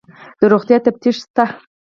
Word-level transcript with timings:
د 0.39 0.41
روغتیا 0.51 0.77
تفتیش 0.85 1.15
شته؟ 1.23 1.43